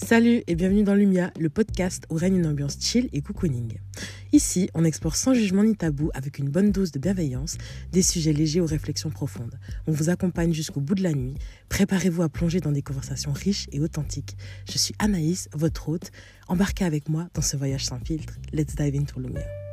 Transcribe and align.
Salut 0.00 0.44
et 0.46 0.54
bienvenue 0.54 0.84
dans 0.84 0.94
Lumia, 0.94 1.32
le 1.40 1.50
podcast 1.50 2.04
où 2.08 2.14
règne 2.14 2.36
une 2.36 2.46
ambiance 2.46 2.78
chill 2.80 3.08
et 3.12 3.20
cocooning. 3.20 3.78
Ici, 4.32 4.70
on 4.72 4.84
explore 4.84 5.16
sans 5.16 5.34
jugement 5.34 5.64
ni 5.64 5.74
tabou, 5.74 6.10
avec 6.14 6.38
une 6.38 6.48
bonne 6.48 6.70
dose 6.70 6.92
de 6.92 7.00
bienveillance, 7.00 7.58
des 7.90 8.02
sujets 8.02 8.32
légers 8.32 8.60
aux 8.60 8.66
réflexions 8.66 9.10
profondes. 9.10 9.58
On 9.88 9.92
vous 9.92 10.08
accompagne 10.08 10.54
jusqu'au 10.54 10.80
bout 10.80 10.94
de 10.94 11.02
la 11.02 11.12
nuit. 11.12 11.34
Préparez-vous 11.68 12.22
à 12.22 12.28
plonger 12.28 12.60
dans 12.60 12.72
des 12.72 12.80
conversations 12.82 13.32
riches 13.32 13.66
et 13.72 13.80
authentiques. 13.80 14.36
Je 14.70 14.78
suis 14.78 14.94
Anaïs, 15.00 15.48
votre 15.52 15.88
hôte. 15.88 16.12
Embarquez 16.46 16.84
avec 16.84 17.08
moi 17.08 17.28
dans 17.34 17.42
ce 17.42 17.56
voyage 17.56 17.84
sans 17.84 17.98
filtre. 17.98 18.34
Let's 18.52 18.76
dive 18.76 18.94
into 18.94 19.18
Lumia. 19.18 19.67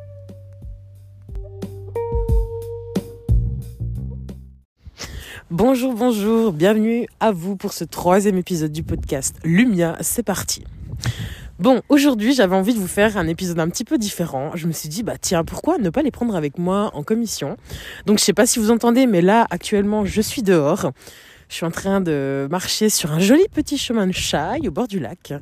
Bonjour, 5.52 5.94
bonjour, 5.94 6.54
bienvenue 6.54 7.06
à 7.20 7.32
vous 7.32 7.56
pour 7.56 7.72
ce 7.72 7.84
troisième 7.84 8.36
épisode 8.36 8.72
du 8.72 8.82
podcast 8.82 9.36
Lumia, 9.44 9.96
c'est 10.02 10.24
parti. 10.24 10.64
Bon, 11.60 11.84
aujourd'hui 11.88 12.34
j'avais 12.34 12.56
envie 12.56 12.74
de 12.74 12.80
vous 12.80 12.88
faire 12.88 13.16
un 13.16 13.28
épisode 13.28 13.60
un 13.60 13.70
petit 13.70 13.84
peu 13.84 14.00
différent. 14.00 14.54
Je 14.56 14.66
me 14.66 14.72
suis 14.72 14.90
dit, 14.90 15.04
bah 15.04 15.20
tiens, 15.22 15.44
pourquoi 15.44 15.78
ne 15.78 15.92
pas 15.92 16.02
les 16.02 16.10
prendre 16.10 16.36
avec 16.36 16.58
moi 16.58 16.90
en 16.96 17.04
commission? 17.04 17.58
Donc 18.08 18.18
je 18.18 18.24
sais 18.24 18.34
pas 18.34 18.48
si 18.48 18.58
vous 18.58 18.72
entendez, 18.72 19.06
mais 19.06 19.22
là 19.22 19.46
actuellement 19.52 20.04
je 20.04 20.20
suis 20.20 20.42
dehors. 20.42 20.92
Je 21.50 21.56
suis 21.56 21.66
en 21.66 21.72
train 21.72 22.02
de 22.02 22.48
marcher 22.50 22.90
sur 22.90 23.12
un 23.12 23.20
joli 23.20 23.44
petit 23.52 23.78
chemin 23.78 24.08
de 24.08 24.12
chaille 24.12 24.68
au 24.68 24.72
bord 24.72 24.88
du 24.88 25.00
lac. 25.00 25.34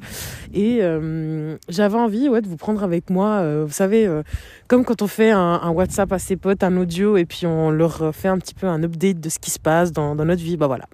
Et 0.53 0.79
euh, 0.81 1.57
j'avais 1.69 1.97
envie 1.97 2.29
ouais, 2.29 2.41
de 2.41 2.47
vous 2.47 2.57
prendre 2.57 2.83
avec 2.83 3.09
moi, 3.09 3.39
euh, 3.41 3.63
vous 3.65 3.73
savez, 3.73 4.05
euh, 4.05 4.21
comme 4.67 4.85
quand 4.85 5.01
on 5.01 5.07
fait 5.07 5.31
un, 5.31 5.69
WhatsApp 5.69 6.11
à 6.11 6.19
ses 6.19 6.35
potes, 6.35 6.63
un 6.63 6.77
audio, 6.77 7.17
et 7.17 7.25
puis 7.25 7.45
on 7.45 7.71
leur 7.71 8.13
fait 8.13 8.27
un 8.27 8.37
petit 8.37 8.53
peu 8.53 8.67
un 8.67 8.83
update 8.83 9.19
de 9.19 9.29
ce 9.29 9.39
qui 9.39 9.49
se 9.49 9.59
passe 9.59 9.91
dans, 9.91 10.15
dans 10.15 10.25
notre 10.25 10.43
vie. 10.43 10.57
Bah 10.57 10.67
voilà. 10.67 10.85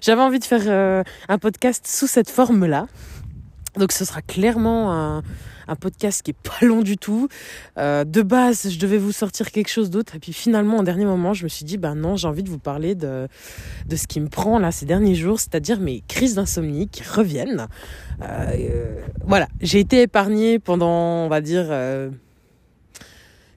J'avais 0.00 0.22
envie 0.22 0.38
de 0.38 0.44
faire 0.44 1.04
un 1.28 1.38
podcast 1.38 1.86
sous 1.86 2.06
cette 2.06 2.28
forme-là. 2.28 2.86
Donc 3.76 3.92
ce 3.92 4.04
sera 4.04 4.20
clairement 4.20 4.92
un, 4.92 5.22
podcast 5.80 6.22
qui 6.22 6.32
est 6.32 6.34
pas 6.34 6.66
long 6.66 6.82
du 6.82 6.98
tout. 6.98 7.28
Euh, 7.78 8.04
de 8.04 8.20
base, 8.20 8.68
je 8.68 8.78
devais 8.78 8.98
vous 8.98 9.12
sortir 9.12 9.50
quelque 9.50 9.70
chose 9.70 9.88
d'autre. 9.88 10.14
Et 10.16 10.18
puis 10.18 10.34
finalement, 10.34 10.78
en 10.78 10.82
dernier 10.82 11.06
moment, 11.06 11.32
je 11.32 11.44
me 11.44 11.48
suis 11.48 11.64
dit, 11.64 11.78
ben 11.78 11.94
non, 11.94 12.16
j'ai 12.16 12.28
envie 12.28 12.42
de 12.42 12.50
vous 12.50 12.58
parler 12.58 12.94
de, 12.94 13.26
de 13.88 13.96
ce 13.96 14.06
qui 14.06 14.20
me 14.20 14.28
prend 14.28 14.58
là 14.58 14.70
ces 14.70 14.84
derniers 14.84 15.14
jours, 15.14 15.40
c'est-à-dire 15.40 15.80
mes 15.80 16.02
crises 16.08 16.34
d'insomnie 16.34 16.88
qui 16.88 17.02
reviennent. 17.02 17.68
Euh, 18.20 19.00
voilà, 19.24 19.48
j'ai 19.62 19.80
été 19.80 20.02
épargnée 20.02 20.58
pendant, 20.58 21.24
on 21.24 21.28
va 21.28 21.40
dire, 21.40 21.66
euh, 21.70 22.10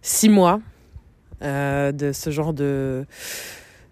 six 0.01 0.29
mois 0.29 0.61
euh, 1.41 1.91
de 1.91 2.13
ce 2.13 2.29
genre 2.29 2.53
de 2.53 3.05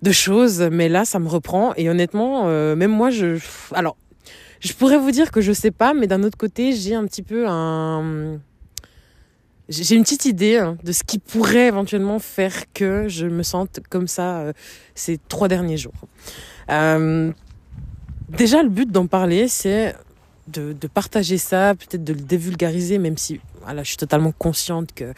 de 0.04 0.12
choses, 0.12 0.62
mais 0.72 0.90
là, 0.90 1.06
ça 1.06 1.18
me 1.18 1.30
reprend. 1.30 1.74
Et 1.78 1.90
honnêtement, 1.90 2.44
euh, 2.48 2.76
même 2.76 2.92
moi, 2.92 3.10
je, 3.10 3.40
alors 3.72 3.96
je 4.64 4.72
pourrais 4.74 4.98
vous 4.98 5.12
dire 5.12 5.32
que 5.32 5.42
je 5.42 5.52
sais 5.52 5.72
pas, 5.72 5.94
mais 5.94 6.08
d'un 6.08 6.24
autre 6.24 6.38
côté, 6.38 6.74
j'ai 6.74 6.96
un 6.96 7.06
petit 7.06 7.22
peu 7.22 7.46
un. 7.48 8.40
J'ai 9.70 9.96
une 9.96 10.04
petite 10.04 10.26
idée 10.26 10.58
hein, 10.58 10.78
de 10.84 10.92
ce 10.92 11.04
qui 11.04 11.20
pourrait 11.20 11.68
éventuellement 11.68 12.20
faire 12.20 12.72
que 12.74 13.08
je 13.08 13.26
me 13.28 13.44
sente 13.44 13.80
comme 13.90 14.08
ça 14.08 14.40
euh, 14.40 14.54
ces 14.94 15.18
trois 15.30 15.48
derniers 15.48 15.78
jours. 15.78 15.94
Euh, 16.70 17.32
déjà, 18.30 18.62
le 18.62 18.70
but 18.70 18.92
d'en 18.92 19.08
parler, 19.08 19.48
c'est 19.48 19.96
de, 20.48 20.74
de, 20.74 20.88
partager 20.88 21.38
ça, 21.38 21.76
peut-être 21.76 22.04
de 22.04 22.14
le 22.14 22.20
dévulgariser, 22.20 22.98
même 22.98 23.18
si 23.18 23.40
voilà, 23.64 23.84
je 23.84 23.90
suis 23.90 23.98
totalement 23.98 24.34
consciente 24.34 24.94
que 24.94 25.14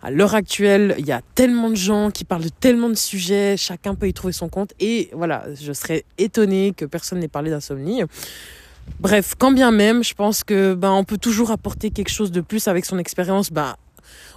à 0.00 0.10
l'heure 0.12 0.34
actuelle, 0.34 0.94
il 0.98 1.06
y 1.06 1.12
a 1.12 1.20
tellement 1.34 1.70
de 1.70 1.76
gens 1.76 2.12
qui 2.12 2.24
parlent 2.24 2.44
de 2.44 2.48
tellement 2.48 2.88
de 2.88 2.94
sujets, 2.94 3.56
chacun 3.56 3.96
peut 3.96 4.08
y 4.08 4.12
trouver 4.12 4.32
son 4.32 4.48
compte, 4.48 4.72
et 4.78 5.10
voilà, 5.12 5.44
je 5.60 5.72
serais 5.72 6.04
étonnée 6.18 6.72
que 6.76 6.84
personne 6.84 7.18
n'ait 7.18 7.28
parlé 7.28 7.50
d'insomnie. 7.50 8.02
Bref, 9.00 9.34
quand 9.36 9.50
bien 9.50 9.70
même, 9.72 10.04
je 10.04 10.14
pense 10.14 10.44
que 10.44 10.74
ben 10.74 10.92
on 10.92 11.04
peut 11.04 11.18
toujours 11.18 11.50
apporter 11.50 11.90
quelque 11.90 12.10
chose 12.10 12.30
de 12.30 12.40
plus 12.40 12.68
avec 12.68 12.84
son 12.84 12.98
expérience 12.98 13.50
ben, 13.50 13.74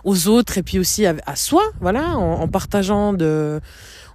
aux 0.03 0.27
autres 0.27 0.57
et 0.57 0.63
puis 0.63 0.79
aussi 0.79 1.05
à, 1.05 1.35
soi, 1.35 1.63
voilà, 1.81 2.17
en, 2.17 2.47
partageant 2.47 3.14
de 3.14 3.59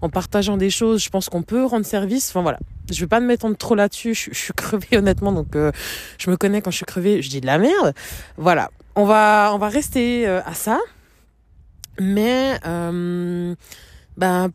en 0.02 0.08
partageant 0.08 0.56
des 0.56 0.70
choses, 0.70 1.02
je 1.04 1.10
pense 1.10 1.28
qu'on 1.28 1.42
peut 1.42 1.64
rendre 1.64 1.84
service. 1.84 2.30
Enfin 2.30 2.42
voilà, 2.42 2.58
je 2.90 2.98
vais 3.00 3.06
pas 3.06 3.20
me 3.20 3.26
m'étendre 3.26 3.56
trop 3.56 3.74
là-dessus, 3.74 4.14
je, 4.14 4.30
je, 4.32 4.38
suis 4.38 4.52
crevée 4.52 4.96
honnêtement 4.96 5.32
donc 5.32 5.54
euh, 5.54 5.72
je 6.18 6.30
me 6.30 6.36
connais 6.36 6.62
quand 6.62 6.70
je 6.70 6.76
suis 6.76 6.86
crevée, 6.86 7.22
je 7.22 7.28
dis 7.28 7.40
de 7.40 7.46
la 7.46 7.58
merde. 7.58 7.94
Voilà, 8.36 8.70
on 8.96 9.04
va 9.04 9.52
on 9.54 9.58
va 9.58 9.68
rester 9.68 10.26
euh, 10.26 10.40
à 10.44 10.54
ça. 10.54 10.78
Mais 12.00 12.58
euh, 12.66 13.54
ben 14.16 14.50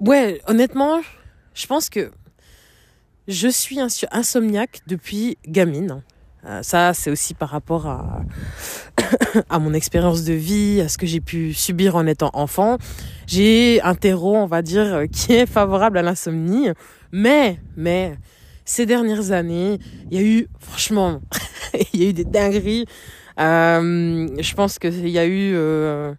ouais, 0.00 0.40
honnêtement, 0.46 1.00
je 1.54 1.66
pense 1.66 1.90
que 1.90 2.10
je 3.28 3.48
suis 3.48 3.78
insomniaque 4.10 4.80
depuis 4.86 5.38
gamine. 5.46 6.02
Euh, 6.44 6.62
ça, 6.62 6.94
c'est 6.94 7.10
aussi 7.10 7.34
par 7.34 7.48
rapport 7.48 7.86
à, 7.86 8.22
à 9.50 9.58
mon 9.58 9.74
expérience 9.74 10.24
de 10.24 10.32
vie, 10.32 10.80
à 10.80 10.88
ce 10.88 10.96
que 10.96 11.06
j'ai 11.06 11.20
pu 11.20 11.52
subir 11.52 11.96
en 11.96 12.06
étant 12.06 12.30
enfant. 12.34 12.78
J'ai 13.26 13.80
un 13.82 13.94
terreau, 13.94 14.36
on 14.36 14.46
va 14.46 14.62
dire, 14.62 15.04
qui 15.10 15.32
est 15.32 15.46
favorable 15.46 15.98
à 15.98 16.02
l'insomnie. 16.02 16.68
Mais, 17.10 17.58
mais, 17.76 18.16
ces 18.64 18.84
dernières 18.84 19.30
années, 19.30 19.78
il 20.10 20.20
y 20.20 20.20
a 20.20 20.26
eu, 20.26 20.48
franchement, 20.58 21.20
il 21.92 22.02
y 22.02 22.06
a 22.06 22.08
eu 22.10 22.12
des 22.12 22.24
dingueries. 22.24 22.84
Euh, 23.38 24.28
je 24.38 24.54
pense 24.54 24.78
qu'il 24.78 25.08
y 25.08 25.18
a 25.18 25.26
eu, 25.26 25.54
euh, 25.54 26.12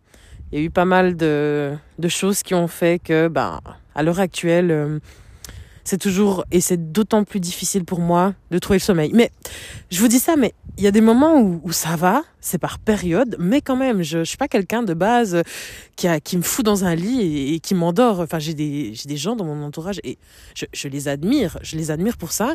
il 0.51 0.59
y 0.59 0.61
a 0.61 0.65
eu 0.65 0.69
pas 0.69 0.85
mal 0.85 1.15
de, 1.15 1.73
de 1.99 2.07
choses 2.07 2.43
qui 2.43 2.55
ont 2.55 2.67
fait 2.67 2.99
que, 2.99 3.27
ben, 3.27 3.59
à 3.95 4.03
l'heure 4.03 4.19
actuelle, 4.19 4.71
euh, 4.71 4.99
c'est 5.87 5.97
toujours 5.97 6.43
et 6.51 6.59
c'est 6.59 6.91
d'autant 6.91 7.23
plus 7.23 7.39
difficile 7.39 7.85
pour 7.85 8.01
moi 8.01 8.33
de 8.51 8.59
trouver 8.59 8.77
le 8.77 8.83
sommeil. 8.83 9.11
Mais 9.13 9.31
je 9.89 10.01
vous 10.01 10.09
dis 10.09 10.19
ça, 10.19 10.35
mais 10.35 10.53
il 10.77 10.83
y 10.83 10.87
a 10.87 10.91
des 10.91 10.99
moments 10.99 11.39
où, 11.39 11.61
où 11.63 11.71
ça 11.71 11.95
va, 11.95 12.23
c'est 12.41 12.57
par 12.57 12.77
période, 12.77 13.37
mais 13.39 13.61
quand 13.61 13.77
même, 13.77 14.03
je, 14.03 14.19
je 14.19 14.23
suis 14.25 14.37
pas 14.37 14.49
quelqu'un 14.49 14.83
de 14.83 14.93
base 14.93 15.41
qui 15.95 16.09
a 16.09 16.19
qui 16.19 16.35
me 16.35 16.41
fout 16.41 16.65
dans 16.65 16.83
un 16.83 16.93
lit 16.93 17.21
et, 17.21 17.53
et 17.53 17.59
qui 17.61 17.73
m'endort. 17.73 18.19
Enfin, 18.19 18.37
j'ai 18.37 18.53
des 18.53 18.93
j'ai 18.95 19.07
des 19.07 19.15
gens 19.15 19.37
dans 19.37 19.45
mon 19.45 19.63
entourage 19.63 20.01
et 20.03 20.17
je, 20.55 20.65
je 20.73 20.89
les 20.89 21.07
admire, 21.07 21.57
je 21.61 21.77
les 21.77 21.89
admire 21.89 22.17
pour 22.17 22.33
ça. 22.33 22.53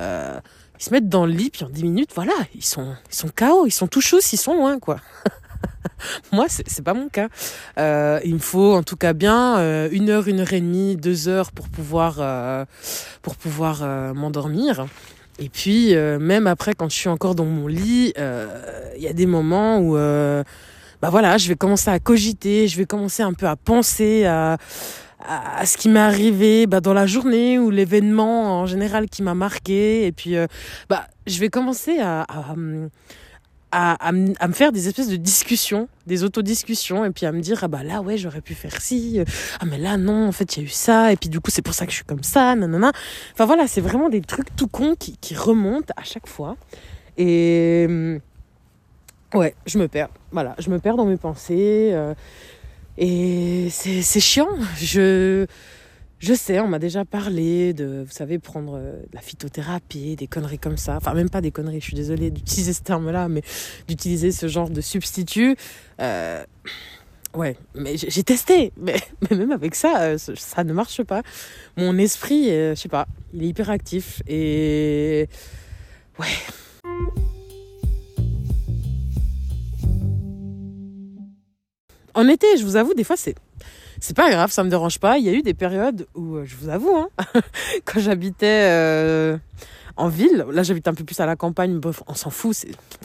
Euh, 0.00 0.40
ils 0.76 0.82
se 0.82 0.90
mettent 0.90 1.08
dans 1.08 1.26
le 1.26 1.32
lit 1.32 1.50
puis 1.50 1.62
en 1.64 1.68
10 1.68 1.84
minutes, 1.84 2.10
voilà, 2.12 2.34
ils 2.56 2.64
sont 2.64 2.96
ils 3.08 3.14
sont 3.14 3.28
KO, 3.28 3.66
ils 3.66 3.70
sont 3.70 3.86
tout 3.86 4.00
chauds, 4.00 4.18
ils 4.32 4.36
sont 4.36 4.54
loin 4.54 4.80
quoi. 4.80 4.98
Moi, 6.32 6.46
c'est 6.48 6.82
pas 6.82 6.94
mon 6.94 7.08
cas. 7.08 7.28
Euh, 7.78 8.20
il 8.24 8.34
me 8.34 8.38
faut 8.38 8.74
en 8.74 8.82
tout 8.82 8.96
cas 8.96 9.12
bien 9.12 9.58
euh, 9.58 9.88
une 9.92 10.10
heure, 10.10 10.28
une 10.28 10.40
heure 10.40 10.52
et 10.52 10.60
demie, 10.60 10.96
deux 10.96 11.28
heures 11.28 11.52
pour 11.52 11.68
pouvoir 11.68 12.16
euh, 12.18 12.64
pour 13.22 13.36
pouvoir 13.36 13.84
m'endormir. 14.14 14.86
Et 15.38 15.48
puis 15.48 15.94
même 15.96 16.46
après, 16.46 16.74
quand 16.74 16.88
je 16.88 16.96
suis 16.96 17.08
encore 17.08 17.34
dans 17.34 17.44
mon 17.44 17.66
lit, 17.66 18.12
il 18.16 19.02
y 19.02 19.08
a 19.08 19.12
des 19.12 19.26
moments 19.26 19.78
où 19.78 19.94
bah 19.94 21.10
voilà, 21.10 21.38
je 21.38 21.48
vais 21.48 21.56
commencer 21.56 21.90
à 21.90 21.98
cogiter, 21.98 22.68
je 22.68 22.76
vais 22.76 22.86
commencer 22.86 23.22
un 23.22 23.32
peu 23.32 23.46
à 23.46 23.56
penser 23.56 24.24
à 24.26 24.58
à 25.26 25.64
ce 25.64 25.78
qui 25.78 25.88
m'est 25.88 26.00
arrivé 26.00 26.66
bah, 26.66 26.82
dans 26.82 26.92
la 26.92 27.06
journée 27.06 27.58
ou 27.58 27.70
l'événement 27.70 28.60
en 28.60 28.66
général 28.66 29.08
qui 29.08 29.22
m'a 29.22 29.32
marqué 29.32 30.04
et 30.04 30.12
puis 30.12 30.34
bah 30.90 31.06
je 31.26 31.40
vais 31.40 31.48
commencer 31.48 31.98
à 31.98 32.26
à, 33.74 34.12
me 34.12 34.52
faire 34.52 34.70
des 34.70 34.86
espèces 34.88 35.08
de 35.08 35.16
discussions, 35.16 35.88
des 36.06 36.22
autodiscussions, 36.22 37.04
et 37.04 37.10
puis 37.10 37.26
à 37.26 37.32
me 37.32 37.40
dire, 37.40 37.58
ah 37.62 37.68
bah 37.68 37.82
là, 37.82 38.02
ouais, 38.02 38.16
j'aurais 38.16 38.40
pu 38.40 38.54
faire 38.54 38.80
ci, 38.80 39.20
ah 39.60 39.64
mais 39.66 39.78
là, 39.78 39.96
non, 39.96 40.28
en 40.28 40.32
fait, 40.32 40.56
il 40.56 40.60
y 40.60 40.62
a 40.62 40.66
eu 40.66 40.70
ça, 40.70 41.12
et 41.12 41.16
puis 41.16 41.28
du 41.28 41.40
coup, 41.40 41.50
c'est 41.50 41.62
pour 41.62 41.74
ça 41.74 41.84
que 41.84 41.90
je 41.90 41.96
suis 41.96 42.04
comme 42.04 42.22
ça, 42.22 42.54
nanana. 42.54 42.92
Enfin 43.32 43.46
voilà, 43.46 43.66
c'est 43.66 43.80
vraiment 43.80 44.08
des 44.08 44.20
trucs 44.20 44.54
tout 44.54 44.68
cons 44.68 44.94
qui, 44.94 45.34
remontent 45.34 45.92
à 45.96 46.04
chaque 46.04 46.28
fois. 46.28 46.56
Et 47.16 47.88
ouais, 49.34 49.54
je 49.66 49.78
me 49.78 49.88
perds. 49.88 50.10
Voilà, 50.30 50.54
je 50.58 50.70
me 50.70 50.78
perds 50.78 50.96
dans 50.96 51.06
mes 51.06 51.16
pensées. 51.16 51.90
Euh, 51.92 52.14
et 52.96 53.68
c'est 53.70 54.20
chiant. 54.20 54.48
Je 54.78 55.46
je 56.24 56.32
sais, 56.32 56.58
on 56.58 56.68
m'a 56.68 56.78
déjà 56.78 57.04
parlé 57.04 57.74
de, 57.74 58.02
vous 58.06 58.12
savez, 58.12 58.38
prendre 58.38 58.78
de 58.78 59.06
la 59.12 59.20
phytothérapie, 59.20 60.16
des 60.16 60.26
conneries 60.26 60.58
comme 60.58 60.78
ça. 60.78 60.96
Enfin, 60.96 61.12
même 61.12 61.28
pas 61.28 61.42
des 61.42 61.50
conneries, 61.50 61.80
je 61.80 61.86
suis 61.86 61.96
désolée 61.96 62.30
d'utiliser 62.30 62.72
ce 62.72 62.80
terme-là, 62.80 63.28
mais 63.28 63.42
d'utiliser 63.88 64.32
ce 64.32 64.48
genre 64.48 64.70
de 64.70 64.80
substitut. 64.80 65.54
Euh, 66.00 66.42
ouais, 67.34 67.58
mais 67.74 67.98
j'ai 67.98 68.22
testé. 68.22 68.72
Mais, 68.78 68.96
mais, 69.30 69.36
même 69.36 69.52
avec 69.52 69.74
ça, 69.74 70.16
ça 70.16 70.64
ne 70.64 70.72
marche 70.72 71.02
pas. 71.02 71.20
Mon 71.76 71.98
esprit, 71.98 72.46
je 72.48 72.74
sais 72.74 72.88
pas, 72.88 73.06
il 73.34 73.42
est 73.44 73.48
hyper 73.48 73.68
actif. 73.68 74.22
Et... 74.26 75.28
Ouais. 76.18 76.26
En 82.14 82.28
été, 82.28 82.46
je 82.56 82.64
vous 82.64 82.76
avoue, 82.76 82.94
des 82.94 83.04
fois, 83.04 83.16
c'est 83.18 83.34
c'est 84.00 84.16
pas 84.16 84.30
grave, 84.30 84.50
ça 84.50 84.64
me 84.64 84.70
dérange 84.70 84.98
pas. 84.98 85.18
Il 85.18 85.24
y 85.24 85.28
a 85.28 85.32
eu 85.32 85.42
des 85.42 85.54
périodes 85.54 86.06
où, 86.14 86.36
euh, 86.36 86.44
je 86.44 86.56
vous 86.56 86.68
avoue, 86.68 86.96
hein, 86.96 87.08
quand 87.84 88.00
j'habitais 88.00 88.68
euh, 88.70 89.36
en 89.96 90.08
ville, 90.08 90.44
là 90.50 90.62
j'habite 90.62 90.88
un 90.88 90.94
peu 90.94 91.04
plus 91.04 91.20
à 91.20 91.26
la 91.26 91.36
campagne, 91.36 91.80
on 92.06 92.14
s'en 92.14 92.30
fout, 92.30 92.56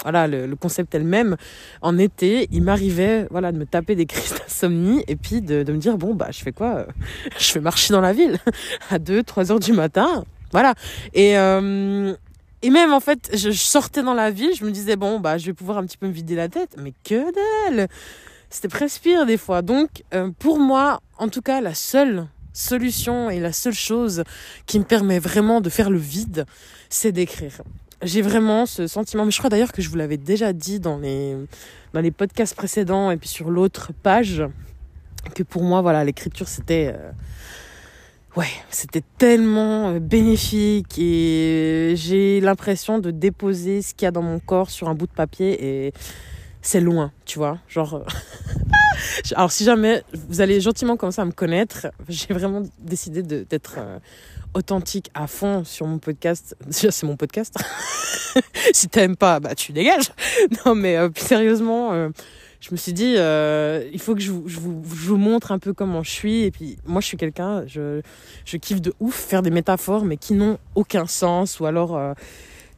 voilà, 0.02 0.28
le, 0.28 0.56
concept 0.56 0.96
est 0.96 1.00
le 1.00 1.06
même. 1.06 1.36
En 1.82 1.98
été, 1.98 2.48
il 2.52 2.64
m'arrivait 2.64 3.28
voilà 3.30 3.52
de 3.52 3.58
me 3.58 3.66
taper 3.66 3.96
des 3.96 4.06
crises 4.08 4.34
d'insomnie 4.34 5.04
et 5.08 5.16
puis 5.16 5.42
de, 5.42 5.64
me 5.72 5.78
dire 5.78 5.98
bon 5.98 6.16
bah 6.16 6.30
je 6.32 6.40
fais 6.40 6.52
quoi 6.52 6.88
Je 7.40 7.54
vais 7.54 7.60
marcher 7.60 7.94
dans 7.94 8.02
la 8.02 8.14
ville 8.14 8.40
à 8.90 9.00
2 9.00 9.24
3 9.24 9.52
heures 9.52 9.60
du 9.60 9.74
matin. 9.74 10.24
Voilà. 10.52 10.74
Et 11.14 11.38
euh, 11.38 12.16
Et 12.64 12.72
même 12.72 12.92
en 12.92 13.00
fait, 13.00 13.30
je, 13.36 13.52
sortais 13.52 14.02
dans 14.02 14.16
la 14.16 14.32
ville, 14.32 14.56
je 14.56 14.66
me 14.66 14.72
disais 14.72 14.96
bon 14.96 15.20
bah 15.20 15.38
je 15.38 15.46
vais 15.46 15.54
pouvoir 15.54 15.78
un 15.78 15.86
petit 15.86 15.98
peu 15.98 16.08
me 16.08 16.12
vider 16.12 16.36
la 16.36 16.50
tête, 16.50 16.76
mais 16.78 16.94
que 17.04 17.24
dalle 17.70 17.88
C'était 18.50 18.68
presque 18.68 19.02
pire 19.02 19.26
des 19.26 19.38
fois. 19.38 19.62
Donc 19.62 20.04
euh, 20.14 20.32
pour 20.40 20.60
moi, 20.60 21.02
en 21.18 21.30
tout 21.30 21.42
cas, 21.42 21.62
la 21.62 21.74
seule 21.74 22.28
solution 22.54 23.30
et 23.30 23.40
la 23.40 23.54
seule 23.54 23.74
chose 23.74 24.24
qui 24.66 24.80
me 24.80 24.84
permet 24.84 25.20
vraiment 25.20 25.62
de 25.62 25.70
faire 25.70 25.90
le 25.90 26.00
vide, 26.00 26.46
c'est 26.90 27.12
d'écrire. 27.12 27.62
J'ai 28.02 28.22
vraiment 28.22 28.66
ce 28.66 28.88
sentiment, 28.88 29.26
mais 29.26 29.32
je 29.32 29.38
crois 29.38 29.50
d'ailleurs 29.50 29.72
que 29.72 29.82
je 29.82 29.90
vous 29.90 29.98
l'avais 29.98 30.18
déjà 30.18 30.54
dit 30.54 30.80
dans 30.80 30.98
les, 30.98 31.36
dans 31.94 32.02
les 32.02 32.12
podcasts 32.12 32.56
précédents 32.56 33.12
et 33.12 33.18
puis 33.18 33.28
sur 33.28 33.50
l'autre 33.50 33.92
page, 34.04 34.44
que 35.36 35.44
pour 35.44 35.64
moi, 35.64 35.82
voilà, 35.82 36.04
l'écriture, 36.04 36.48
c'était... 36.48 36.94
Euh, 36.96 37.12
ouais, 38.38 38.48
c'était 38.70 39.04
tellement 39.18 39.90
euh, 39.90 40.00
bénéfique 40.00 40.98
et 40.98 41.94
j'ai 41.98 42.40
l'impression 42.40 43.00
de 43.00 43.12
déposer 43.12 43.82
ce 43.82 43.94
qu'il 43.94 44.06
y 44.06 44.08
a 44.08 44.12
dans 44.12 44.22
mon 44.22 44.40
corps 44.40 44.70
sur 44.70 44.88
un 44.88 44.96
bout 44.96 45.08
de 45.08 45.12
papier 45.12 45.88
et 45.88 45.94
c'est 46.62 46.82
loin, 46.82 47.12
tu 47.26 47.40
vois. 47.40 47.60
Genre. 47.68 47.96
Euh, 47.96 48.04
alors, 49.36 49.52
si 49.52 49.64
jamais 49.64 50.04
vous 50.14 50.42
allez 50.42 50.62
gentiment 50.62 50.98
commencer 50.98 51.22
à 51.22 51.26
me 51.26 51.32
connaître, 51.32 51.88
j'ai 52.08 52.34
vraiment 52.34 52.64
décidé 52.80 53.24
d'être 53.24 53.76
euh, 53.78 54.00
authentique 54.54 55.10
à 55.14 55.28
fond 55.28 55.64
sur 55.64 55.88
mon 55.88 56.00
podcast. 56.00 56.56
Déjà, 56.66 56.92
c'est 56.92 57.06
mon 57.06 57.18
podcast. 57.18 57.56
si 58.74 58.88
t'aimes 58.88 59.16
pas, 59.16 59.40
bah 59.40 59.56
tu 59.56 59.72
dégages. 59.72 60.12
Non, 60.66 60.76
mais 60.76 60.98
sérieusement, 61.16 62.12
je 62.60 62.72
me 62.72 62.78
suis 62.78 62.94
dit, 62.94 63.16
euh, 63.18 63.88
il 63.94 64.00
faut 64.00 64.16
que 64.16 64.22
je, 64.22 64.32
vous, 64.32 65.18
montre 65.18 65.52
un 65.52 65.60
peu 65.60 65.74
comment 65.74 66.04
je 66.04 66.12
suis. 66.12 66.44
Et 66.44 66.52
puis, 66.52 66.78
moi, 66.86 67.00
je 67.00 67.08
suis 67.08 67.18
quelqu'un, 67.18 67.66
je, 67.68 68.02
je 68.46 68.58
kiffe 68.58 68.82
de 68.82 68.94
ouf 69.00 69.16
faire 69.16 69.42
des 69.42 69.50
métaphores, 69.50 70.04
mais 70.04 70.18
qui 70.18 70.34
n'ont 70.34 70.58
aucun 70.76 71.08
sens, 71.08 71.60
ou 71.60 71.66
alors 71.66 71.96
euh, 71.96 72.14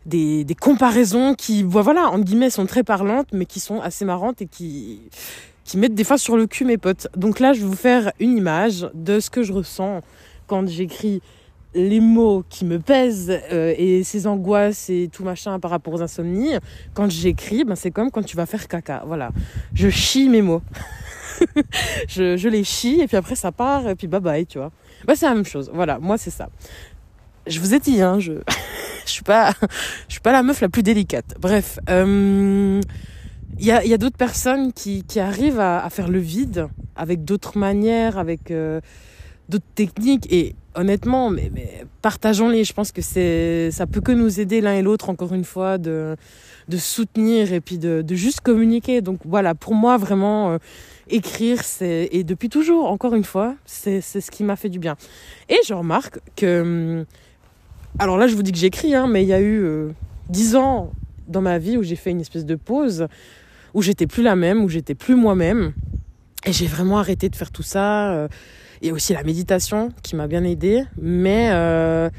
des, 0.06 0.44
des 0.44 0.56
comparaisons 0.56 1.36
qui, 1.36 1.64
voilà, 1.64 2.10
en 2.10 2.20
guillemets, 2.20 2.50
sont 2.50 2.66
très 2.66 2.84
parlantes, 2.84 3.28
mais 3.34 3.46
qui 3.46 3.60
sont 3.60 3.82
assez 3.82 4.06
marrantes 4.06 4.42
et 4.42 4.48
qui, 4.48 5.02
qui 5.64 5.78
mettent 5.78 5.96
des 5.96 6.04
fois 6.04 6.18
sur 6.18 6.38
le 6.38 6.48
cul 6.48 6.66
mes 6.66 6.78
potes. 6.78 7.08
Donc 7.16 7.40
là, 7.40 7.54
je 7.54 7.62
vais 7.62 7.68
vous 7.68 7.76
faire 7.76 8.12
une 8.20 8.38
image 8.38 8.90
de 8.94 9.20
ce 9.20 9.30
que 9.30 9.44
je 9.44 9.54
ressens 9.54 10.02
quand 10.48 10.68
j'écris 10.68 11.22
les 11.74 12.02
mots 12.02 12.44
qui 12.50 12.66
me 12.66 12.80
pèsent 12.80 13.32
euh, 13.52 13.74
et 13.78 14.04
ces 14.04 14.28
angoisses 14.28 14.90
et 14.90 15.10
tout 15.12 15.24
machin 15.24 15.60
par 15.60 15.72
rapport 15.72 15.94
aux 15.94 16.02
insomnies, 16.02 16.56
quand 16.94 17.10
j'écris, 17.10 17.64
ben 17.64 17.76
c'est 17.76 17.92
comme 17.92 18.12
quand 18.12 18.24
tu 18.24 18.36
vas 18.36 18.46
faire 18.46 18.68
caca. 18.68 19.04
Voilà. 19.06 19.32
Je 19.74 19.90
chie 19.90 20.28
mes 20.28 20.42
mots. 20.42 20.62
je, 22.10 22.36
je, 22.36 22.50
les 22.50 22.64
chie 22.64 23.00
et 23.02 23.08
puis 23.08 23.16
après 23.16 23.36
ça 23.36 23.52
part 23.52 23.88
et 23.88 23.96
puis 23.96 24.08
bye 24.08 24.20
bye, 24.20 24.46
tu 24.46 24.58
vois. 24.58 24.72
Bah, 25.06 25.16
c'est 25.16 25.26
la 25.26 25.34
même 25.34 25.46
chose. 25.46 25.72
Voilà, 25.74 25.98
moi 26.00 26.18
c'est 26.18 26.30
ça. 26.30 26.50
Je 27.48 27.60
vous 27.60 27.74
ai 27.74 27.80
dit, 27.80 28.02
hein, 28.02 28.20
je 28.20 28.34
suis 29.12 29.24
pas, 29.24 29.54
je 30.08 30.14
suis 30.14 30.22
pas 30.22 30.32
la 30.32 30.44
meuf 30.44 30.62
la 30.62 30.70
plus 30.70 30.84
délicate. 30.84 31.36
Bref, 31.40 31.80
euh, 31.90 32.82
il 33.60 33.66
y 33.66 33.72
a, 33.72 33.98
d'autres 33.98 34.18
personnes 34.18 34.74
qui, 34.74 35.04
arrivent 35.18 35.60
à, 35.60 35.88
faire 35.90 36.08
le 36.08 36.20
vide 36.20 36.68
avec 36.96 37.24
d'autres 37.24 37.58
manières, 37.58 38.18
avec 38.18 38.50
euh, 38.50 38.82
d'autres 39.50 39.66
techniques 39.76 40.32
et 40.32 40.56
honnêtement, 40.74 41.30
mais, 41.30 41.52
partageons-les. 42.02 42.64
Je 42.64 42.74
pense 42.74 42.92
que 42.92 43.02
c'est, 43.02 43.70
ça 43.72 43.86
peut 43.86 44.02
que 44.02 44.12
nous 44.12 44.40
aider 44.40 44.62
l'un 44.62 44.74
et 44.74 44.82
l'autre, 44.82 45.10
encore 45.10 45.34
une 45.34 45.44
fois, 45.44 45.78
de, 45.78 46.16
soutenir 46.78 47.54
et 47.54 47.62
puis 47.62 47.78
de, 47.78 48.04
juste 48.16 48.42
communiquer. 48.42 49.02
Donc 49.02 49.20
voilà, 49.26 49.54
pour 49.54 49.76
moi, 49.76 49.98
vraiment, 49.98 50.54
euh, 50.54 50.58
écrire, 51.10 51.64
c'est, 51.64 52.10
et 52.12 52.24
depuis 52.24 52.50
toujours, 52.50 52.90
encore 52.90 53.14
une 53.14 53.26
fois, 53.26 53.56
c'est, 53.66 54.02
c'est 54.02 54.22
ce 54.22 54.32
qui 54.32 54.44
m'a 54.44 54.56
fait 54.56 54.70
du 54.70 54.80
bien. 54.80 54.96
Et 55.50 55.58
je 55.68 55.74
remarque 55.74 56.20
que, 56.36 56.62
hum, 56.62 57.06
alors 58.00 58.18
là, 58.18 58.28
je 58.28 58.36
vous 58.36 58.44
dis 58.44 58.52
que 58.52 58.58
j'écris, 58.58 58.96
hein, 58.96 59.08
mais 59.08 59.24
il 59.24 59.28
y 59.28 59.34
a 59.34 59.40
eu 59.40 59.62
euh, 59.64 59.92
dix 60.30 60.56
ans 60.56 60.92
dans 61.28 61.42
ma 61.42 61.58
vie 61.58 61.78
où 61.78 61.84
j'ai 61.84 61.96
fait 61.96 62.12
une 62.12 62.22
espèce 62.22 62.46
de 62.46 62.56
pause, 62.56 63.08
où 63.74 63.82
j'étais 63.82 64.08
plus 64.08 64.24
la 64.24 64.36
même, 64.36 64.64
où 64.64 64.70
j'étais 64.70 64.96
plus 64.96 65.16
moi-même. 65.16 65.74
Et 66.46 66.54
j'ai 66.54 66.68
vraiment 66.68 66.98
arrêté 66.98 67.30
de 67.30 67.36
faire 67.36 67.52
tout 67.52 67.64
ça. 67.64 68.12
Euh, 68.12 68.28
et 68.82 68.92
aussi 68.92 69.14
la 69.14 69.24
méditation 69.24 69.90
qui 70.04 70.16
m'a 70.16 70.28
bien 70.28 70.44
aidé. 70.44 70.84
Mais 71.00 71.50
euh, 71.52 72.10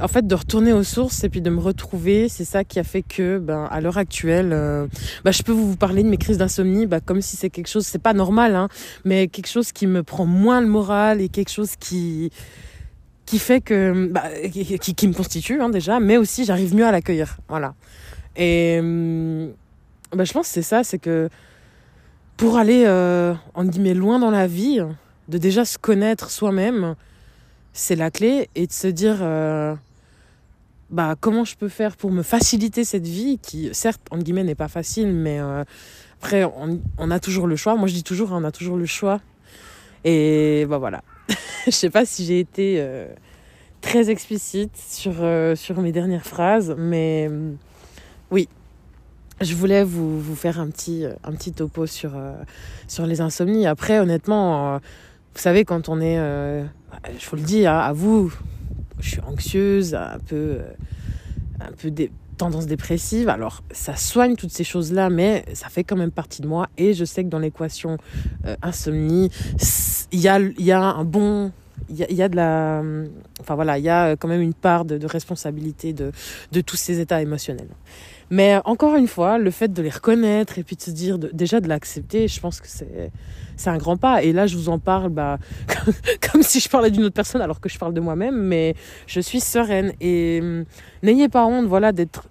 en 0.00 0.08
fait, 0.08 0.26
de 0.26 0.34
retourner 0.34 0.72
aux 0.72 0.82
sources 0.82 1.24
et 1.24 1.28
puis 1.28 1.40
de 1.40 1.50
me 1.50 1.60
retrouver, 1.60 2.28
c'est 2.28 2.44
ça 2.44 2.64
qui 2.64 2.78
a 2.78 2.84
fait 2.84 3.02
que, 3.02 3.38
ben, 3.38 3.68
à 3.70 3.80
l'heure 3.80 3.98
actuelle, 3.98 4.50
euh, 4.52 4.86
ben, 5.24 5.30
je 5.30 5.42
peux 5.42 5.52
vous 5.52 5.76
parler 5.76 6.02
de 6.02 6.08
mes 6.08 6.16
crises 6.16 6.38
d'insomnie, 6.38 6.86
ben, 6.86 7.00
comme 7.00 7.20
si 7.20 7.36
c'est 7.36 7.50
quelque 7.50 7.68
chose, 7.68 7.86
c'est 7.86 8.02
pas 8.02 8.12
normal, 8.12 8.56
hein, 8.56 8.68
mais 9.04 9.28
quelque 9.28 9.48
chose 9.48 9.72
qui 9.72 9.86
me 9.86 10.02
prend 10.02 10.26
moins 10.26 10.60
le 10.60 10.66
moral 10.66 11.20
et 11.20 11.28
quelque 11.28 11.50
chose 11.50 11.76
qui 11.78 12.30
qui 13.26 13.38
fait 13.38 13.60
que, 13.60 14.08
bah, 14.10 14.24
qui, 14.50 15.08
me 15.08 15.14
constitue 15.14 15.60
hein, 15.60 15.70
déjà, 15.70 16.00
mais 16.00 16.16
aussi 16.16 16.44
j'arrive 16.44 16.74
mieux 16.74 16.86
à 16.86 16.92
l'accueillir, 16.92 17.38
voilà. 17.48 17.74
Et 18.36 18.80
ben, 18.80 20.24
je 20.24 20.32
pense 20.32 20.48
que 20.48 20.54
c'est 20.54 20.62
ça, 20.62 20.84
c'est 20.84 20.98
que 20.98 21.28
pour 22.36 22.56
aller, 22.56 22.84
euh, 22.86 23.34
en 23.54 23.64
guillemets, 23.64 23.94
loin 23.94 24.18
dans 24.18 24.30
la 24.30 24.46
vie, 24.46 24.80
de 25.28 25.38
déjà 25.38 25.64
se 25.64 25.78
connaître 25.78 26.30
soi-même, 26.30 26.94
c'est 27.72 27.96
la 27.96 28.10
clé, 28.10 28.48
et 28.54 28.66
de 28.66 28.72
se 28.72 28.88
dire, 28.88 29.18
euh, 29.20 29.74
bah, 30.90 31.14
comment 31.20 31.44
je 31.44 31.56
peux 31.56 31.68
faire 31.68 31.96
pour 31.96 32.10
me 32.10 32.22
faciliter 32.22 32.84
cette 32.84 33.06
vie, 33.06 33.38
qui, 33.40 33.70
certes, 33.72 34.02
en 34.10 34.18
guillemets, 34.18 34.44
n'est 34.44 34.54
pas 34.54 34.68
facile, 34.68 35.12
mais 35.12 35.40
euh, 35.40 35.64
après, 36.20 36.44
on, 36.44 36.80
on, 36.98 37.10
a 37.10 37.20
toujours 37.20 37.46
le 37.46 37.56
choix. 37.56 37.76
Moi, 37.76 37.88
je 37.88 37.94
dis 37.94 38.04
toujours, 38.04 38.30
on 38.32 38.44
a 38.44 38.52
toujours 38.52 38.76
le 38.76 38.86
choix. 38.86 39.20
Et 40.04 40.66
bah 40.68 40.78
voilà. 40.78 41.02
je 41.66 41.70
sais 41.70 41.90
pas 41.90 42.04
si 42.04 42.24
j'ai 42.24 42.40
été 42.40 42.76
euh, 42.78 43.06
très 43.80 44.10
explicite 44.10 44.76
sur, 44.76 45.14
euh, 45.20 45.54
sur 45.56 45.80
mes 45.80 45.92
dernières 45.92 46.26
phrases, 46.26 46.74
mais 46.78 47.30
oui, 48.30 48.48
je 49.40 49.54
voulais 49.54 49.84
vous, 49.84 50.20
vous 50.20 50.36
faire 50.36 50.60
un 50.60 50.68
petit, 50.68 51.04
un 51.24 51.32
petit 51.32 51.52
topo 51.52 51.86
sur, 51.86 52.12
sur 52.88 53.06
les 53.06 53.20
insomnies. 53.20 53.66
Après, 53.66 53.98
honnêtement, 53.98 54.80
vous 55.34 55.40
savez, 55.40 55.64
quand 55.64 55.88
on 55.88 56.00
est, 56.00 56.16
euh, 56.16 56.64
je 57.18 57.28
vous 57.28 57.34
le 57.34 57.42
dis, 57.42 57.66
hein, 57.66 57.78
à 57.78 57.92
vous, 57.92 58.32
je 59.00 59.10
suis 59.10 59.20
anxieuse, 59.20 59.94
un 59.96 60.20
peu, 60.24 60.36
euh, 60.36 60.62
un 61.58 61.72
peu 61.72 61.90
des 61.90 62.12
tendances 62.34 62.66
dépressives. 62.66 63.28
Alors, 63.28 63.62
ça 63.70 63.96
soigne 63.96 64.36
toutes 64.36 64.52
ces 64.52 64.64
choses-là, 64.64 65.10
mais 65.10 65.44
ça 65.54 65.68
fait 65.68 65.84
quand 65.84 65.96
même 65.96 66.10
partie 66.10 66.42
de 66.42 66.46
moi. 66.46 66.68
Et 66.76 66.94
je 66.94 67.04
sais 67.04 67.24
que 67.24 67.28
dans 67.28 67.38
l'équation 67.38 67.98
euh, 68.46 68.56
insomnie, 68.62 69.30
il 70.12 70.20
y 70.20 70.28
a, 70.28 70.38
y 70.38 70.72
a 70.72 70.80
un 70.80 71.04
bon 71.04 71.52
il 71.90 71.96
y, 71.96 72.14
y 72.14 72.22
a, 72.22 72.28
de 72.28 72.36
la 72.36 72.82
enfin 73.40 73.56
voilà 73.56 73.78
il 73.78 73.84
y 73.84 73.90
a 73.90 74.16
quand 74.16 74.28
même 74.28 74.40
une 74.40 74.54
part 74.54 74.84
de, 74.84 75.04
responsabilité 75.06 75.92
de, 75.92 76.12
de 76.52 76.60
tous 76.60 76.76
ces 76.76 77.00
états 77.00 77.20
émotionnels 77.20 77.68
mais 78.30 78.58
encore 78.64 78.96
une 78.96 79.06
fois, 79.06 79.38
le 79.38 79.50
fait 79.50 79.72
de 79.72 79.82
les 79.82 79.90
reconnaître 79.90 80.58
et 80.58 80.64
puis 80.64 80.76
de 80.76 80.80
se 80.80 80.90
dire, 80.90 81.18
déjà 81.18 81.60
de 81.60 81.68
l'accepter, 81.68 82.28
je 82.28 82.40
pense 82.40 82.60
que 82.60 82.68
c'est 82.68 83.10
c'est 83.56 83.70
un 83.70 83.78
grand 83.78 83.96
pas. 83.96 84.22
Et 84.24 84.32
là, 84.32 84.48
je 84.48 84.56
vous 84.56 84.68
en 84.68 84.80
parle 84.80 85.10
bah, 85.10 85.38
comme, 85.68 85.94
comme 86.32 86.42
si 86.42 86.58
je 86.58 86.68
parlais 86.68 86.90
d'une 86.90 87.04
autre 87.04 87.14
personne 87.14 87.40
alors 87.40 87.60
que 87.60 87.68
je 87.68 87.78
parle 87.78 87.94
de 87.94 88.00
moi-même, 88.00 88.36
mais 88.36 88.74
je 89.06 89.20
suis 89.20 89.40
sereine. 89.40 89.92
Et 90.00 90.40
hum, 90.42 90.64
n'ayez 91.02 91.28
pas 91.28 91.46
honte 91.46 91.66
voilà, 91.66 91.92
d'être 91.92 92.24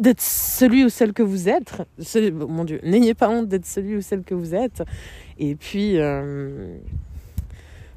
d'être 0.00 0.20
celui 0.20 0.84
ou 0.84 0.88
celle 0.88 1.12
que 1.12 1.22
vous 1.22 1.48
êtes. 1.48 1.74
Oh 1.78 2.46
mon 2.48 2.64
Dieu, 2.64 2.80
n'ayez 2.82 3.14
pas 3.14 3.28
honte 3.28 3.48
d'être 3.48 3.66
celui 3.66 3.96
ou 3.96 4.00
celle 4.00 4.22
que 4.22 4.34
vous 4.34 4.54
êtes. 4.54 4.82
Et 5.38 5.54
puis, 5.54 5.98
euh, 5.98 6.76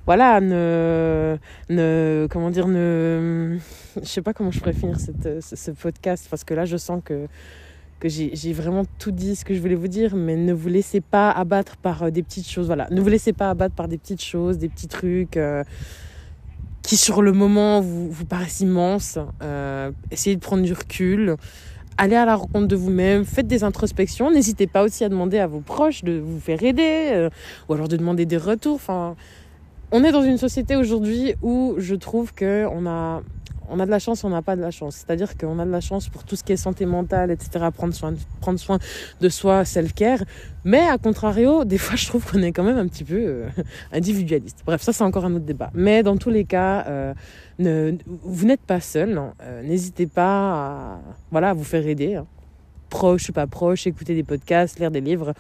voilà, 0.06 0.42
ne, 0.42 2.28
comment 2.30 2.50
dire, 2.50 2.68
ne, 2.68 3.58
je 3.96 4.06
sais 4.06 4.22
pas 4.22 4.34
comment 4.34 4.52
je 4.52 4.60
pourrais 4.60 4.74
finir 4.74 4.98
ce, 5.00 5.72
podcast 5.72 6.28
parce 6.30 6.44
que 6.44 6.54
là, 6.54 6.66
je 6.66 6.78
sens 6.78 7.02
que, 7.04 7.28
j'ai 8.04 8.52
vraiment 8.52 8.84
tout 9.00 9.12
dit 9.12 9.34
ce 9.34 9.46
que 9.46 9.54
je 9.54 9.62
voulais 9.62 9.76
vous 9.76 9.88
dire, 9.88 10.14
mais 10.18 10.36
ne 10.36 10.52
vous 10.52 10.68
laissez 10.68 11.00
pas 11.00 11.32
abattre 11.32 11.78
par 11.78 12.04
euh, 12.04 12.10
des 12.10 12.22
petites 12.22 12.50
choses, 12.50 12.66
voilà, 12.66 12.86
ne 12.92 13.00
vous 13.00 13.08
laissez 13.08 13.32
pas 13.32 13.50
abattre 13.50 13.76
par 13.76 13.88
des 13.88 13.98
petites 13.98 14.22
choses, 14.22 14.58
des 14.58 14.68
petits 14.68 14.90
trucs 14.90 15.38
euh, 15.38 15.64
qui 16.82 16.98
sur 16.98 17.22
le 17.22 17.32
moment 17.32 17.80
vous, 17.80 18.26
paraissent 18.26 18.60
immenses. 18.60 19.18
Essayez 20.12 20.36
de 20.36 20.42
prendre 20.42 20.64
du 20.64 20.74
recul. 20.74 21.38
Allez 21.98 22.16
à 22.16 22.26
la 22.26 22.36
rencontre 22.36 22.68
de 22.68 22.76
vous-même, 22.76 23.24
faites 23.24 23.48
des 23.48 23.64
introspections. 23.64 24.32
N'hésitez 24.32 24.66
pas 24.68 24.84
aussi 24.84 25.04
à 25.04 25.10
demander 25.10 25.38
à 25.38 25.48
vos 25.48 25.60
proches 25.60 26.04
de 26.04 26.20
vous 26.20 26.40
faire 26.40 26.64
aider, 26.64 27.10
euh, 27.12 27.30
ou 27.70 27.74
alors 27.74 27.88
de 27.88 27.98
demander 27.98 28.26
des 28.26 28.38
retours. 28.38 28.76
Enfin, 28.76 29.16
on 29.92 30.04
est 30.04 30.12
dans 30.12 30.24
une 30.24 30.40
société 30.40 30.76
aujourd'hui 30.76 31.36
où 31.44 31.76
je 31.78 31.94
trouve 31.94 32.34
que 32.34 32.66
on 32.72 32.88
a 32.88 33.22
on 33.70 33.80
a 33.80 33.86
de 33.86 33.92
la 33.92 34.00
chance, 34.00 34.24
on 34.24 34.30
n'a 34.30 34.42
pas 34.42 34.56
de 34.56 34.62
la 34.62 34.72
chance. 34.72 34.96
C'est-à-dire 34.96 35.38
qu'on 35.38 35.60
a 35.60 35.66
de 35.66 35.72
la 35.72 35.82
chance 35.82 36.10
pour 36.10 36.24
tout 36.24 36.36
ce 36.36 36.44
qui 36.44 36.54
est 36.54 36.58
santé 36.58 36.86
mentale, 36.86 37.32
etc., 37.32 37.66
prendre 37.74 37.94
soin, 37.94 38.14
prendre 38.42 38.60
soin 38.60 38.80
de 39.22 39.30
soi, 39.30 39.66
self-care. 39.66 40.24
Mais 40.64 40.88
à 40.88 40.98
contrario, 40.98 41.66
des 41.66 41.78
fois, 41.78 41.96
je 41.96 42.08
trouve 42.08 42.30
qu'on 42.30 42.42
est 42.42 42.52
quand 42.52 42.64
même 42.64 42.78
un 42.78 42.88
petit 42.88 43.04
peu 43.04 43.16
euh, 43.18 43.50
individualiste. 43.92 44.60
Bref, 44.66 44.82
ça, 44.82 44.94
c'est 44.94 45.04
encore 45.04 45.26
un 45.26 45.36
autre 45.36 45.46
débat. 45.46 45.72
Mais 45.74 46.04
dans 46.04 46.18
tous 46.18 46.30
les 46.30 46.46
cas, 46.46 46.86
euh, 46.88 47.14
vous 47.60 48.46
n'êtes 48.46 48.62
pas 48.62 48.80
seul. 48.80 49.20
Euh, 49.42 49.64
n'hésitez 49.64 50.08
pas 50.08 50.94
à, 50.94 51.00
voilà, 51.32 51.50
à 51.52 51.54
vous 51.54 51.64
faire 51.64 51.86
aider. 51.88 52.16
Hein. 52.16 52.26
Proche 52.90 53.30
ou 53.30 53.34
pas 53.34 53.48
proche, 53.48 53.88
écouter 53.88 54.16
des 54.16 54.24
podcasts, 54.24 54.80
lire 54.80 54.92
des 54.92 55.02
livres. 55.02 55.34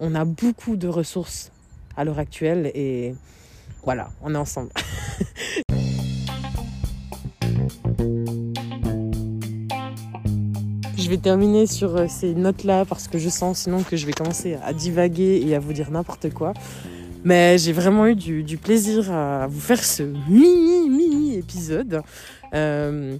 On 0.00 0.14
a 0.14 0.24
beaucoup 0.24 0.76
de 0.76 0.88
ressources 0.88 1.50
à 1.96 2.04
l'heure 2.04 2.18
actuelle 2.18 2.70
et 2.74 3.14
voilà, 3.84 4.10
on 4.22 4.34
est 4.34 4.38
ensemble. 4.38 4.70
vais 11.12 11.18
terminer 11.18 11.66
sur 11.66 11.94
euh, 11.94 12.06
ces 12.08 12.32
notes-là 12.32 12.86
parce 12.86 13.06
que 13.06 13.18
je 13.18 13.28
sens 13.28 13.64
sinon 13.64 13.82
que 13.82 13.98
je 13.98 14.06
vais 14.06 14.14
commencer 14.14 14.56
à 14.64 14.72
divaguer 14.72 15.42
et 15.46 15.54
à 15.54 15.58
vous 15.58 15.74
dire 15.74 15.90
n'importe 15.90 16.32
quoi. 16.32 16.54
Mais 17.22 17.58
j'ai 17.58 17.72
vraiment 17.72 18.06
eu 18.06 18.14
du, 18.14 18.56
plaisir 18.56 19.12
à 19.12 19.46
vous 19.46 19.60
faire 19.60 19.84
ce 19.84 20.02
mini, 20.02 20.88
mini 20.88 21.36
épisode. 21.36 22.00
Euh, 22.54 23.18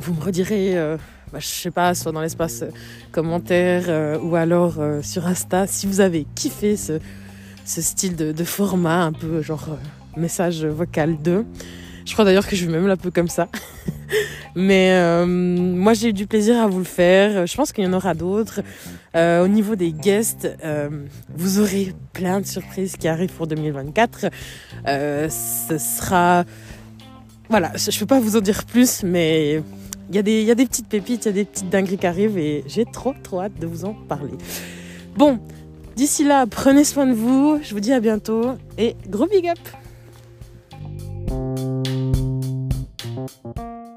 vous 0.00 0.14
me 0.14 0.22
redirez, 0.22 0.78
euh, 0.78 0.96
bah, 1.30 1.38
je 1.38 1.46
sais 1.46 1.70
pas, 1.70 1.94
soit 1.94 2.12
dans 2.12 2.22
l'espace 2.22 2.64
commentaire 3.12 4.18
ou 4.22 4.34
alors 4.34 4.78
sur 5.02 5.26
Insta, 5.26 5.66
si 5.66 5.86
vous 5.86 6.00
avez 6.00 6.26
kiffé 6.34 6.78
ce, 6.78 6.98
style 7.66 8.16
de, 8.16 8.32
de, 8.32 8.44
format, 8.44 9.02
un 9.02 9.12
peu 9.12 9.42
genre 9.42 9.68
message 10.16 10.64
vocal 10.64 11.18
2. 11.22 11.44
Je 12.08 12.14
crois 12.14 12.24
d'ailleurs 12.24 12.46
que 12.46 12.56
je 12.56 12.64
vais 12.64 12.80
même 12.80 12.96
peu 12.96 13.10
comme 13.10 13.28
ça. 13.28 13.48
Mais 14.56 14.92
euh, 14.92 15.26
moi, 15.26 15.92
j'ai 15.92 16.08
eu 16.08 16.12
du 16.14 16.26
plaisir 16.26 16.56
à 16.56 16.66
vous 16.66 16.78
le 16.78 16.84
faire. 16.84 17.46
Je 17.46 17.54
pense 17.54 17.70
qu'il 17.70 17.84
y 17.84 17.86
en 17.86 17.92
aura 17.92 18.14
d'autres. 18.14 18.62
Euh, 19.14 19.44
au 19.44 19.48
niveau 19.48 19.76
des 19.76 19.92
guests, 19.92 20.48
euh, 20.64 20.88
vous 21.36 21.60
aurez 21.60 21.92
plein 22.14 22.40
de 22.40 22.46
surprises 22.46 22.96
qui 22.96 23.08
arrivent 23.08 23.34
pour 23.34 23.46
2024. 23.46 24.30
ce 24.86 25.78
sera... 25.78 26.44
Voilà, 27.50 27.72
je 27.76 27.94
ne 27.94 28.00
peux 28.00 28.06
pas 28.06 28.20
vous 28.20 28.36
en 28.36 28.40
dire 28.40 28.64
plus, 28.64 29.02
mais 29.02 29.62
il 30.08 30.16
y, 30.16 30.18
a 30.18 30.22
des, 30.22 30.42
y 30.42 30.50
a 30.50 30.54
des 30.54 30.64
petites 30.64 30.88
pépites, 30.88 31.26
il 31.26 31.28
y 31.28 31.30
a 31.30 31.32
des 31.32 31.44
petites 31.44 31.68
dingueries 31.68 31.98
qui 31.98 32.06
arrivent 32.06 32.38
et 32.38 32.64
j'ai 32.66 32.86
trop, 32.86 33.14
trop 33.22 33.42
hâte 33.42 33.58
de 33.60 33.66
vous 33.66 33.84
en 33.84 33.92
parler. 33.92 34.32
Bon, 35.14 35.38
d'ici 35.94 36.24
là, 36.24 36.46
prenez 36.46 36.84
soin 36.84 37.06
de 37.06 37.12
vous. 37.12 37.58
Je 37.62 37.74
vous 37.74 37.80
dis 37.80 37.92
à 37.92 38.00
bientôt 38.00 38.56
et 38.78 38.96
gros 39.08 39.26
big 39.26 39.46
up 39.46 39.58
Thank 43.28 43.58
you. 43.58 43.87